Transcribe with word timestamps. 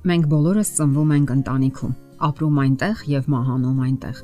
Մենք 0.00 0.26
բոլորս 0.32 0.68
ծնվում 0.78 1.10
ենք 1.12 1.30
ընտանիքում, 1.34 1.90
ապրում 2.24 2.60
այնտեղ 2.62 3.00
եւ 3.10 3.26
մահանում 3.34 3.80
այնտեղ։ 3.84 4.20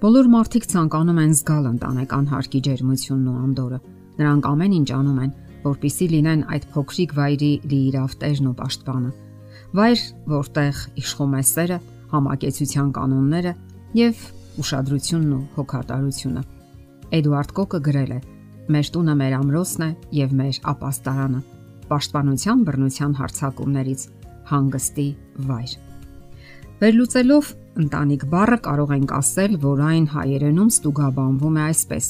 Բոլոր 0.00 0.28
մարդիկ 0.32 0.68
ցանկանում 0.72 1.20
են 1.20 1.34
զգալ 1.36 1.66
ընտանեկան 1.68 2.28
հարկի 2.32 2.60
ջերմությունն 2.64 3.26
ու 3.28 3.34
անդորը։ 3.44 3.80
Նրանք 4.22 4.48
ամեն 4.48 4.76
ինչ 4.78 4.88
անում 4.98 5.20
են, 5.24 5.34
որpիսի 5.68 6.08
լինեն 6.14 6.44
այդ 6.48 6.64
փոքրիկ 6.72 7.12
վայրի 7.18 7.52
լիիրավ 7.68 8.16
տերն 8.24 8.48
ու 8.48 8.54
պաշտպանը։ 8.62 9.12
Վայր, 9.76 10.00
որտեղ 10.32 10.80
իշխում 11.04 11.36
է 11.36 11.42
սերը, 11.52 11.78
համակեցության 12.08 12.88
կանոնները 12.96 13.52
եւ 14.00 14.26
ուշադրությունն 14.64 15.32
ու 15.36 15.46
հոգատարությունը։ 15.58 16.42
Էդուարդ 17.18 17.52
Կոկը 17.58 17.80
գրել 17.88 18.12
է. 18.16 18.20
Մեր 18.68 18.88
տունը 18.96 19.14
մեր 19.18 19.34
ամրոցն 19.38 19.84
է 19.84 19.90
եւ 20.24 20.32
մեր 20.40 20.56
ապաստարանը։ 20.72 21.40
Պաշտպանության 21.88 22.64
բռնության 22.68 23.14
հարցակումներից 23.18 24.02
հանգստի 24.50 25.08
վայր։ 25.48 25.72
Վերլուծելով 26.78 27.46
ընտանիք 27.82 28.24
բառը 28.32 28.58
կարող 28.66 28.92
ենք 28.98 29.12
ասել, 29.18 29.56
որ 29.62 29.80
այն 29.88 30.06
հայերենում 30.14 30.70
ստուգաբանվում 30.74 31.58
է 31.58 31.62
այսպես. 31.68 32.06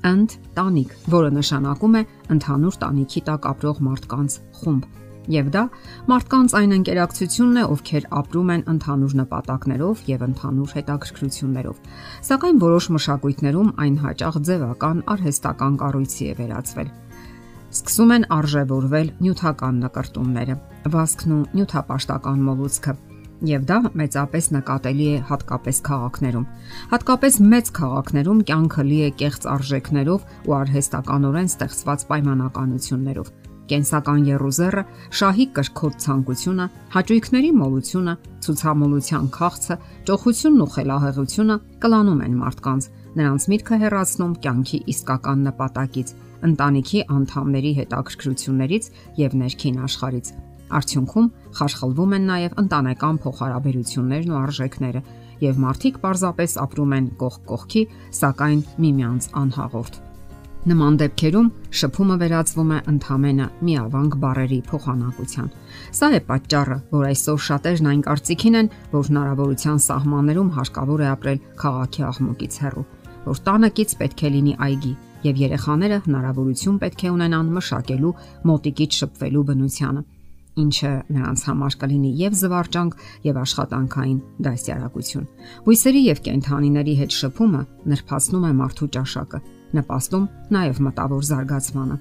ընդ 0.00 0.30
տանիք, 0.56 0.92
որը 1.12 1.30
նշանակում 1.36 1.96
է 2.00 2.02
ընդհանուր 2.34 2.76
տանիքի 2.82 3.20
տակ 3.26 3.48
ապրող 3.50 3.80
մարդկանց 3.86 4.36
խումբ։ 4.60 4.86
Եվ 5.34 5.50
դա 5.54 5.64
մարդկանց 6.10 6.54
այն 6.60 6.72
ընկերակցությունն 6.76 7.60
է, 7.60 7.64
ովքեր 7.74 8.06
ապրում 8.20 8.52
են 8.54 8.64
ընդհանուր 8.72 9.12
նպատակներով 9.20 10.02
եւ 10.08 10.24
ընդհանուր 10.30 10.74
հետաքրքրություններով։ 10.80 11.76
Սակայն 12.30 12.64
որոշ 12.64 12.88
մշակույթներում 12.96 13.70
այն 13.84 14.00
հաճախ 14.06 14.40
ձևական 14.48 15.04
արհեստական 15.14 15.78
կառույցի 15.84 16.24
է 16.32 16.34
վերածվել 16.40 16.90
սկսում 17.70 18.12
են 18.16 18.24
արժևորվել 18.34 19.10
նյութական 19.22 19.76
նկարտումները, 19.84 20.56
վասկն 20.94 21.34
ու 21.36 21.42
նյութապաշտական 21.54 22.40
մոլուցքը։ 22.48 22.94
Եվ 23.50 23.62
դա 23.70 23.76
մեծապես 23.96 24.48
նկատելի 24.56 25.06
է 25.10 25.20
հատկապես 25.30 25.78
քաղաքներում։ 25.86 26.48
Հատկապես 26.90 27.38
մեծ 27.54 27.70
քաղաքներում 27.78 28.42
կյանքը 28.50 28.84
լի 28.90 28.98
է 29.06 29.12
կեղծ 29.22 29.46
արժեքներով 29.54 30.26
ու 30.50 30.56
արհեստականորեն 30.60 31.48
ստեղծված 31.54 32.04
պայմանականություններով։ 32.10 33.32
Կենսական 33.70 34.24
երուզերը, 34.26 34.82
շահի 35.20 35.46
կրկոտ 35.56 35.98
ցանկությունը, 36.04 36.66
հաճույքների 36.94 37.50
մոլությունը, 37.60 38.14
ցուցամոլության 38.46 39.28
քաղցը, 39.36 39.76
ճոխությունն 40.10 40.64
ու 40.64 40.70
խելահեղությունը 40.74 41.56
կլանում 41.84 42.20
են 42.26 42.34
մարդկանց, 42.40 42.88
նրանց 43.20 43.46
միտքը 43.52 43.78
հեռացնում 43.84 44.34
կյանքի 44.44 44.80
իսկական 44.94 45.46
նպատակից 45.50 46.12
ընտանիքի 46.50 47.00
անդամների 47.14 47.72
հետաքրքրություններից 47.80 48.90
եւ 49.20 49.34
ներքին 49.40 49.80
աշխարից։ 49.86 50.30
Արդյունքում 50.70 51.30
խարխլվում 51.58 52.12
են 52.16 52.28
նաև 52.30 52.60
ընտանեկան 52.62 53.16
փոխհարաբերություններն 53.24 54.30
ու 54.30 54.38
արժեքները, 54.40 55.02
եւ 55.40 55.58
մարդիկ 55.64 55.98
պարզապես 56.04 56.54
ապրում 56.64 56.94
են 57.00 57.10
կողք 57.20 57.42
կողքի, 57.50 57.82
սակայն 58.20 58.62
միմյանց 58.84 59.28
անհաղորդ։ 59.40 60.00
Նման 60.68 60.96
դեպքերում 61.00 61.46
շփումը 61.72 62.16
վերածվում 62.20 62.72
է 62.76 62.78
ընդհանրապես 62.90 63.62
միավանք 63.64 64.16
բարերի 64.20 64.58
փոխանակության։ 64.68 65.46
Սա 65.96 66.08
է 66.12 66.18
պատճառը, 66.28 66.74
որ 66.90 67.04
այսօր 67.10 67.38
շատերն 67.46 67.86
այն 67.90 68.02
կարծիքին 68.04 68.58
են, 68.60 68.68
որ 68.92 69.06
հնարավորության 69.08 69.78
սահմաններում 69.86 70.50
հարկավոր 70.60 71.00
է 71.00 71.06
ապրել 71.16 71.38
քաղաքի 71.62 72.04
աղմուկից 72.10 72.58
հեռու, 72.60 72.84
որ 73.24 73.40
տանեկից 73.48 73.94
պետք 74.04 74.20
է 74.20 74.32
լինի 74.36 74.54
այգի, 74.68 74.92
եւ 75.30 75.40
երեխաները 75.48 75.98
հնարավորություն 76.04 76.80
պետք 76.84 77.00
է 77.00 77.14
ունենան 77.16 77.54
մշակելու 77.56 78.12
մոտիկից 78.50 78.98
շփվելու 79.00 79.46
բնությանը 79.48 80.02
ինչը 80.60 80.90
նրանց 81.14 81.42
համար 81.46 81.76
կլինի 81.80 82.10
եւ 82.20 82.34
զվարճանք 82.40 82.96
եւ 83.28 83.36
աշխատանքային 83.40 84.18
դասյարակություն։ 84.44 85.28
Բույսերի 85.64 86.02
եւ 86.10 86.22
կենթանիների 86.26 86.94
հետ 87.00 87.16
շփումը 87.20 87.62
նրբացնում 87.94 88.46
է 88.50 88.52
մարդու 88.60 88.88
ճաշակը, 88.98 89.40
նպաստում 89.78 90.24
նաեւ 90.56 90.80
մտավոր 90.86 91.26
զարգացմանը։ 91.30 91.96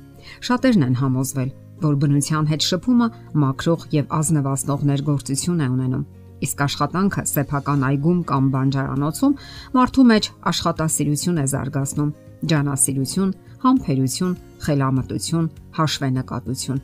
Շատերն 0.50 0.86
են 0.90 0.96
համոզվել, 1.00 1.52
որ 1.80 1.98
բնության 2.04 2.50
հետ 2.50 2.66
շփումը 2.70 3.08
մաքրող 3.44 3.86
եւ 3.96 4.16
ազնվացնող 4.20 4.86
ներգործություն 4.90 5.62
է 5.64 5.68
ունենում։ 5.76 6.08
Իսկ 6.40 6.62
աշխատանքը 6.66 7.24
սեփական 7.30 7.82
այգում 7.90 8.20
կամ 8.30 8.44
բանջարանոցում 8.56 9.34
մարդու 9.76 10.06
մեջ 10.12 10.30
աշխատասիրություն 10.52 11.40
է 11.40 11.46
զարգացնում 11.54 12.12
ջանասիրություն, 12.50 13.34
համբերություն, 13.64 14.38
խելամտություն, 14.66 15.50
հաշվենկատություն։ 15.80 16.80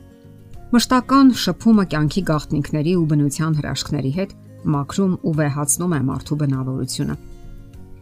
Մշտական 0.76 1.32
շփումը 1.40 1.84
կյանքի 1.92 2.22
գաղտնիքների 2.30 2.92
ու 3.00 3.06
բնության 3.12 3.56
հրաշքների 3.60 4.12
հետ 4.16 4.36
մաքրում 4.76 5.12
ու 5.22 5.34
վեհացնում 5.40 5.94
է 5.96 6.00
մարդու 6.10 6.38
բնավորությունը։ 6.42 7.16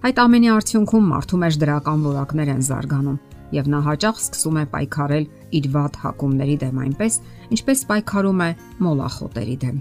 Այդ 0.05 0.19
ամենի 0.21 0.49
արդյունքում 0.53 1.05
մարդու 1.09 1.39
մեջ 1.41 1.57
դրական 1.63 2.03
որակներ 2.05 2.49
են 2.53 2.65
զարգանում 2.67 3.15
եւ 3.57 3.69
նա 3.73 3.79
հաճախ 3.87 4.19
սկսում 4.21 4.57
է 4.61 4.65
պայքարել 4.75 5.27
իր 5.57 5.69
վատ 5.75 5.95
հակումների 6.03 6.57
դեմ 6.61 6.81
այնպես, 6.85 7.15
ինչպես 7.57 7.85
պայքարում 7.89 8.43
է 8.45 8.49
մոլախոտերի 8.85 9.55
դեմ։ 9.65 9.79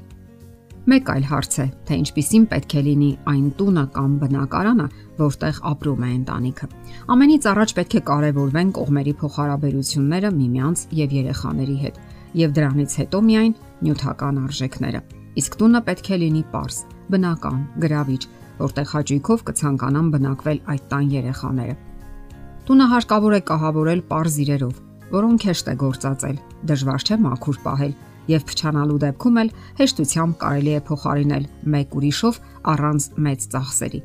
Մեկ 0.93 1.11
այլ 1.11 1.27
հարց 1.27 1.57
է, 1.59 1.65
թե 1.87 1.97
ինչպիսին 2.03 2.45
պետք 2.53 2.75
է 2.79 2.83
լինի 2.87 3.09
այն 3.33 3.43
տունը 3.59 3.83
կամ 3.97 4.15
բնակարանը, 4.23 4.87
որտեղ 5.19 5.59
ապրում 5.73 6.03
է 6.03 6.09
ընտանիքը։ 6.13 6.69
Ամենից 7.15 7.47
առաջ 7.51 7.73
պետք 7.79 7.93
է 7.99 8.01
կարևորվեն 8.11 8.71
կողմերի 8.79 9.13
փոխհարաբերությունները 9.23 10.31
միմյանց 10.39 10.85
եւ 11.03 11.17
երեխաների 11.19 11.77
հետ, 11.83 11.99
եւ 12.43 12.55
դրանից 12.59 12.95
հետո 13.03 13.21
միայն 13.27 13.53
նյութական 13.83 14.41
արժեքները։ 14.43 15.03
Իսկ 15.43 15.59
տունը 15.63 15.83
պետք 15.87 16.07
է 16.13 16.17
լինի 16.23 16.43
པարս, 16.51 16.79
բնական, 17.13 17.61
գրավիչ, 17.83 18.23
որտեղ 18.59 18.87
հաճույքով 18.93 19.43
կցանկանան 19.49 20.09
բնակվել 20.13 20.59
այդ 20.73 20.87
տան 20.93 21.11
երեխաները։ 21.13 21.75
Տունը 22.63 22.87
հարկավոր 22.93 23.33
է 23.33 23.41
կահավորել 23.49 24.01
པարզ 24.07 24.35
իրերով, 24.43 24.75
որոնք 25.13 25.45
հեշտ 25.49 25.69
է 25.69 25.75
գործածել, 25.83 26.37
դժվար 26.69 27.03
չէ 27.03 27.17
մաքուր 27.23 27.57
պահել 27.63 27.93
եւ 28.33 28.45
փչանալու 28.49 28.99
դեպքում 29.03 29.39
էլ 29.43 29.49
հեշտությամբ 29.79 30.37
կարելի 30.43 30.73
է 30.73 30.81
փոխարինել 30.87 31.47
մեկ 31.73 31.97
ուրիշով 31.99 32.39
առանց 32.73 33.07
մեծ 33.25 33.47
ծախսերի։ 33.53 34.01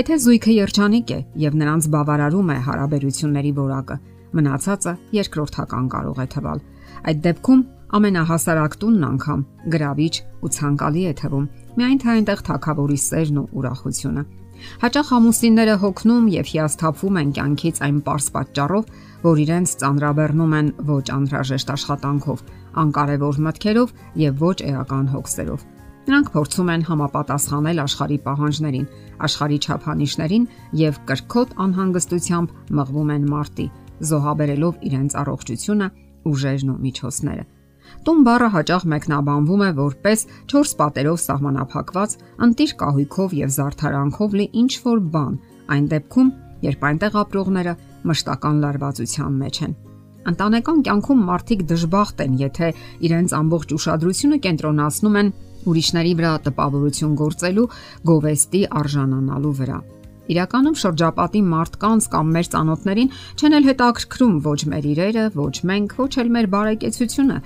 Եթե 0.00 0.16
զույգը 0.24 0.54
երջանիկ 0.56 1.12
է 1.14 1.18
եւ 1.44 1.58
նրանց 1.60 1.88
բավարարում 1.94 2.50
է 2.50 2.56
հարաբերությունների 2.66 3.52
որակը, 3.60 3.96
մնացածը 4.40 4.94
երկրորդական 5.20 5.86
կարող 5.94 6.20
է 6.24 6.26
թվալ։ 6.34 6.64
Այդ 7.10 7.22
դեպքում 7.26 7.62
ամենահասարակ 7.96 8.76
տունն 8.80 9.06
անգամ 9.10 9.40
գրավիչ 9.74 10.14
ու 10.40 10.50
ցանկալի 10.56 11.02
է 11.10 11.14
թվում, 11.20 11.48
միայն 11.80 11.98
թե 12.00 12.10
այնտեղ 12.14 12.44
թակավորի 12.50 12.98
սերն 13.04 13.40
ու 13.40 13.48
ուրախությունը։ 13.60 14.22
Հաճախ 14.80 15.10
ամուսինները 15.16 15.74
հոգնում 15.80 16.24
եւ 16.30 16.48
հիասթափվում 16.50 17.18
են 17.20 17.30
կյանքից 17.36 17.78
այն 17.86 18.00
པարս 18.04 18.26
պատճառով, 18.34 18.90
որ 19.24 19.40
իրենց 19.44 19.74
ծանրաբեռնում 19.80 20.56
են 20.60 20.68
ոչ 20.90 21.04
անհրաժեշտ 21.16 21.72
աշխատանքով, 21.74 22.42
անկարևոր 22.84 23.40
մտքերով 23.46 23.94
եւ 24.20 24.42
ոչ 24.44 24.56
էական 24.70 25.06
հոգսերով։ 25.14 25.64
Նրանք 26.10 26.28
փորձում 26.34 26.70
են 26.74 26.84
համապատասխանել 26.88 27.80
աշխարհի 27.84 28.18
պահանջներին, 28.24 28.86
աշխարհի 29.26 29.58
չափանիշներին 29.60 30.46
եւ 30.80 31.00
կրկոտ 31.10 31.54
անհանգստությամբ 31.64 32.54
մղվում 32.80 33.12
են 33.14 33.26
մարտի, 33.30 33.66
զոհաբերելով 34.10 34.84
իրենց 34.90 35.16
առողջությունը, 35.20 35.88
ուժերն 36.30 36.72
ու 36.72 36.78
միջոցները։ 36.88 37.44
Տուն 38.06 38.24
բառը 38.26 38.48
հաճախ 38.54 38.86
մեկնաբանվում 38.92 39.62
է 39.66 39.70
որպես 39.80 40.24
4 40.52 40.72
պատերով 40.80 41.18
սահմանափակված 41.24 42.16
ընտիր 42.46 42.72
կահույքով 42.80 43.36
եւ 43.40 43.52
զարդարանքով 43.56 44.38
լի 44.40 44.46
ինչ 44.62 44.72
որ 44.86 45.04
բան, 45.14 45.36
այն 45.74 45.86
դեպքում, 45.90 46.32
երբ 46.70 46.88
այնտեղ 46.90 47.20
ապրողները 47.20 47.76
մշտական 48.10 48.64
լարվածության 48.64 49.38
մեջ 49.44 49.62
են։ 49.68 49.78
Ընտանեկան 50.30 50.82
կյանքում 50.86 51.22
մարդիկ 51.30 51.62
դժբախտ 51.70 52.18
են, 52.24 52.34
եթե 52.40 52.66
իրենց 53.08 53.36
ամբողջ 53.40 53.72
ուշադրությունը 53.76 54.38
կենտրոնացնում 54.46 55.16
են 55.20 55.30
ուրիշների 55.70 56.12
վրա 56.20 56.34
տպավորություն 56.44 57.16
գործելու 57.20 57.70
գովեստի 58.10 58.60
արժանանալու 58.80 59.54
վրա։ 59.60 59.78
Իրականում 60.30 60.76
շրջապատի 60.80 61.40
մարդկանց 61.50 62.06
կամ 62.12 62.28
մեր 62.36 62.48
ծանոթներին 62.52 63.08
չեն 63.40 63.56
էլ 63.58 63.64
հետաքրքրում 63.70 64.36
ոչ 64.44 64.60
մեր 64.70 64.84
իրերը, 64.90 65.24
ոչ 65.40 65.56
մենք, 65.70 65.96
ոչ 65.98 66.12
էլ 66.22 66.30
մեր 66.36 66.46
բարեկեցությունը, 66.54 67.38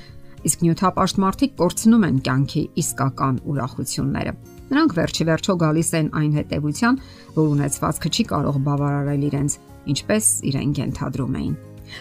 իսկ 0.44 0.64
նյութապաշտ 0.64 1.20
մարդիկ 1.24 1.54
կորցնում 1.60 2.06
են 2.08 2.18
կյանքի 2.24 2.62
իսկական 2.84 3.36
ուրախությունները։ 3.50 4.32
Նրանք 4.70 4.96
վերջի 4.98 5.24
վերջո 5.28 5.54
գալիս 5.60 5.90
են 6.00 6.08
այն 6.20 6.32
հետևության, 6.38 6.98
որ 7.36 7.52
ունեցվածքը 7.54 8.10
չի 8.14 8.24
կարող 8.32 8.58
բավարարել 8.64 9.28
իրենց, 9.28 9.56
ինչպես 9.94 10.32
իրենք 10.50 10.80
ենթադրում 10.84 11.38
էին։ 11.40 11.54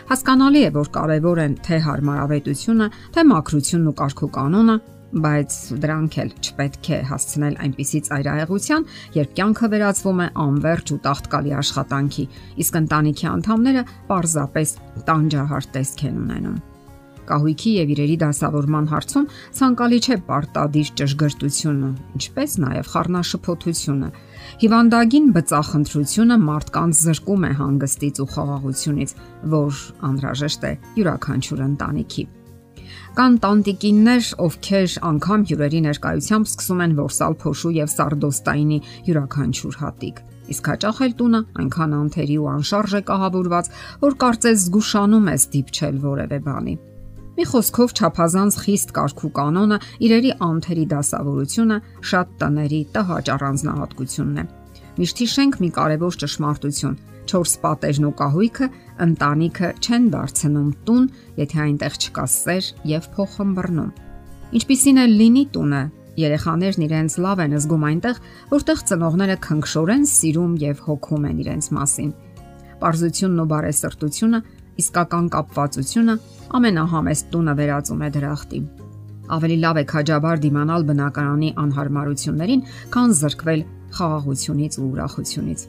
Հասկանալի 0.10 0.62
է, 0.64 0.72
որ 0.74 0.90
կարևոր 0.96 1.42
են 1.44 1.56
թե 1.68 1.80
հարմարավետությունը, 1.84 2.88
թե 3.14 3.26
մակրությունն 3.34 3.90
ու 3.92 3.96
կարգուկանոնը, 4.00 4.78
բայց 5.14 5.58
դրանք 5.84 6.16
էլ 6.24 6.32
չպետք 6.42 6.90
է 6.90 7.00
հասցնել 7.12 7.58
այնպիսի 7.68 8.02
ծայրահեղության, 8.08 8.88
երբ 9.20 9.38
կյանքը 9.38 9.72
վերածվում 9.76 10.24
է 10.26 10.28
անverջ 10.48 10.94
ու 10.96 11.00
տաղտկալի 11.06 11.56
աշխատանքի, 11.62 12.28
իսկ 12.66 12.82
ընտանիքի 12.82 13.32
անդամները 13.38 13.88
պարզապես 14.10 14.78
տանջահար 15.10 15.74
տեսք 15.78 16.08
են 16.10 16.22
ունենում։ 16.26 16.62
Կահույքի 17.30 17.72
եւ 17.80 17.92
իրերի 17.94 18.18
դասավորման 18.24 18.88
հարցում 18.92 19.28
ցանկալի 19.60 20.00
չէ 20.04 20.18
պարտադիր 20.28 20.92
ճշգրտությունը, 21.00 21.90
ինչպես 22.20 22.56
նաեւ 22.64 22.92
խառնաշփոթությունը։ 22.94 24.10
Հիվանդագին 24.64 25.28
բծախնդրությունը 25.38 26.38
մարդկանց 26.44 27.02
զրկում 27.08 27.44
է 27.48 27.52
հանգստից 27.64 28.24
ու 28.24 28.30
խաղաղությունից, 28.34 29.18
որ 29.56 29.82
անհրաժեշտ 30.12 30.68
է 30.68 30.74
յուրաքանչյուր 31.00 31.68
ընտանիքի։ 31.70 32.26
Կան 33.14 33.36
տանտիկիններ, 33.44 34.30
ովքեր 34.42 34.94
անգամ 35.10 35.42
հյուրերի 35.50 35.82
ներկայությամբ 35.86 36.48
սկսում 36.50 36.80
են 36.86 36.96
որսալ 36.98 37.36
փոշու 37.44 37.74
եւ 37.78 37.92
սարդոստայնի 37.94 38.80
յուրաքանչյուր 39.10 39.78
հատիկ։ 39.84 40.24
Իսկ 40.54 40.70
հաճախ 40.74 41.04
էլ 41.08 41.14
տունը 41.20 41.42
այնքան 41.64 41.94
անթերի 42.00 42.40
ու 42.44 42.50
անշարժ 42.54 42.96
է 43.00 43.04
կահավորված, 43.10 43.70
որ 44.02 44.18
կարծես 44.24 44.66
զգուշանում 44.66 45.30
ես 45.34 45.46
դիպչել 45.54 46.02
որևէ 46.08 46.42
բանի։ 46.50 46.76
Մի 47.34 47.46
խոսքով 47.50 47.94
ճափազանց 47.98 48.58
խիստ 48.62 48.92
կարգու 48.94 49.30
կանոնը 49.38 49.78
իրերի 50.06 50.34
անթերի 50.48 50.84
դասավորությունը 50.92 51.78
շատ 52.10 52.36
տների 52.44 52.82
տհաճ 52.94 53.32
առանձնահատկությունն 53.34 54.38
է։ 54.38 54.46
Միշտ 55.02 55.24
հիշենք 55.24 55.58
մի 55.64 55.70
կարևոր 55.78 56.20
ճշմարտություն. 56.24 57.00
4 57.34 57.56
պատերն 57.64 58.06
ու 58.06 58.14
կահույքը 58.20 58.68
ընտանիքը 59.08 59.68
չեն 59.82 60.08
դարձնում 60.14 60.70
տուն, 60.86 61.06
եթե 61.40 61.60
այնտեղ 61.66 61.98
չկա 62.04 62.26
սեր 62.38 62.72
եւ 62.94 63.10
փոխհմբռնում։ 63.18 63.92
Ինչպիսին 64.54 65.00
է 65.02 65.06
լինի 65.14 65.46
տունը, 65.56 65.84
Երեխաներն 66.14 66.84
իրենց 66.86 67.14
լավ 67.26 67.40
են 67.42 67.54
զգում 67.58 67.86
այնտեղ, 67.90 68.18
որտեղ 68.52 68.82
ծնողները 68.90 69.38
քնքշորեն 69.46 70.04
սիրում 70.12 70.52
եւ 70.62 70.84
հոգում 70.86 71.24
են 71.30 71.40
իրենց 71.42 71.70
մասին։ 71.74 72.12
Պարզությունն 72.84 73.42
ու 73.42 73.48
բարեսրտությունը, 73.50 74.42
իսկական 74.82 75.28
կապվածությունը 75.34 76.16
ամենահամեստ 76.58 77.30
տունը 77.34 77.54
վերածում 77.60 78.02
է 78.04 78.10
դրախտի։ 78.18 78.60
Ավելի 79.34 79.58
լավ 79.64 79.78
է 79.80 79.84
քաջաբար 79.94 80.42
դիմանալ 80.44 80.86
բնակարանի 80.90 81.50
անհարմարություններին, 81.64 82.64
քան 82.94 83.14
զրկվել 83.20 83.62
խաղաղությունից 83.98 84.78
ու 84.82 84.88
ուրախությունից։ 84.94 85.66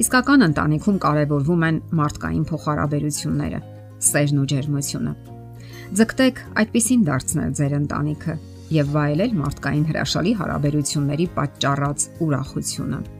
Իսկական 0.00 0.46
ընտանիքում 0.48 0.98
կարևորվում 1.04 1.64
են 1.68 1.80
մարդկային 2.00 2.44
փոխհարաբերությունները, 2.50 3.60
սերն 4.10 4.40
ու 4.40 4.48
ջերմությունը։ 4.54 5.14
Ձգտեք 6.00 6.42
այդպեսին 6.62 7.06
դարձնել 7.10 7.54
ձեր 7.60 7.72
ընտանիքը 7.80 8.36
եւ 8.80 8.92
վայելել 8.96 9.32
մարդկային 9.44 9.88
հրաշալի 9.90 10.34
հարաբերությունների 10.40 11.26
պատճառած 11.36 12.06
ուրախությունը։ 12.26 13.19